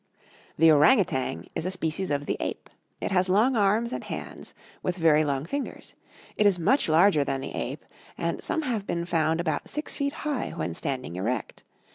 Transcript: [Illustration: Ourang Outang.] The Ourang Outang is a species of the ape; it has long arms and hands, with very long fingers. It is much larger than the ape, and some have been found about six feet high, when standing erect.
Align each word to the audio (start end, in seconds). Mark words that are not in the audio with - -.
[Illustration: 0.01 0.25
Ourang 0.25 0.41
Outang.] 0.41 0.57
The 0.57 0.67
Ourang 0.73 1.05
Outang 1.45 1.49
is 1.53 1.65
a 1.67 1.71
species 1.71 2.09
of 2.09 2.25
the 2.25 2.37
ape; 2.39 2.71
it 3.01 3.11
has 3.11 3.29
long 3.29 3.55
arms 3.55 3.93
and 3.93 4.03
hands, 4.03 4.55
with 4.81 4.97
very 4.97 5.23
long 5.23 5.45
fingers. 5.45 5.93
It 6.35 6.47
is 6.47 6.57
much 6.57 6.89
larger 6.89 7.23
than 7.23 7.39
the 7.41 7.53
ape, 7.53 7.85
and 8.17 8.43
some 8.43 8.63
have 8.63 8.87
been 8.87 9.05
found 9.05 9.39
about 9.39 9.69
six 9.69 9.93
feet 9.93 10.13
high, 10.25 10.53
when 10.55 10.73
standing 10.73 11.17
erect. 11.17 11.63